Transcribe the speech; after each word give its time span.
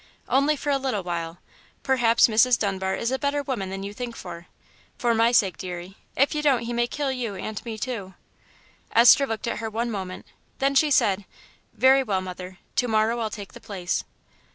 "Only 0.27 0.55
for 0.55 0.71
a 0.71 0.79
little 0.79 1.03
while. 1.03 1.37
Perhaps 1.83 2.27
Mrs. 2.27 2.57
Dunbar 2.57 2.95
is 2.95 3.11
a 3.11 3.19
better 3.19 3.43
woman 3.43 3.69
than 3.69 3.83
you 3.83 3.93
think 3.93 4.15
for. 4.15 4.47
For 4.97 5.13
my 5.13 5.31
sake, 5.31 5.57
dearie. 5.59 5.95
If 6.17 6.33
you 6.33 6.41
don't 6.41 6.63
he 6.63 6.73
may 6.73 6.87
kill 6.87 7.11
you 7.11 7.35
and 7.35 7.63
me 7.63 7.77
too." 7.77 8.15
Esther 8.93 9.27
looked 9.27 9.45
at 9.45 9.59
her 9.59 9.69
one 9.69 9.91
moment, 9.91 10.25
then 10.57 10.73
she 10.73 10.89
said, 10.89 11.25
"Very 11.75 12.01
well, 12.01 12.19
mother, 12.19 12.57
to 12.77 12.87
morrow 12.87 13.19
I'll 13.19 13.29
take 13.29 13.53
the 13.53 13.61
place." 13.61 14.03